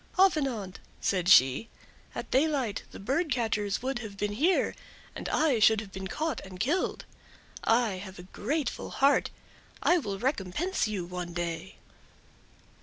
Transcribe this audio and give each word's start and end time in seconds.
"Avenant," 0.17 0.79
said 0.99 1.29
she, 1.29 1.69
"at 2.15 2.31
daylight 2.31 2.81
the 2.89 2.99
bird 2.99 3.31
catchers 3.31 3.83
would 3.83 3.99
have 3.99 4.17
been 4.17 4.31
here, 4.33 4.73
and 5.15 5.29
I 5.29 5.59
should 5.59 5.79
have 5.79 5.91
been 5.91 6.07
caught 6.07 6.41
and 6.43 6.59
killed. 6.59 7.05
I 7.63 7.97
have 7.97 8.17
a 8.17 8.23
grateful 8.23 8.89
heart; 8.89 9.29
I 9.83 9.99
will 9.99 10.17
recompense 10.17 10.87
you 10.87 11.05
one 11.05 11.33
day." 11.33 11.75